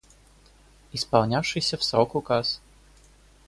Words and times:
Исполнявшийся 0.93 1.77
в 1.77 1.83
срок 1.83 2.15
указ 2.15 2.59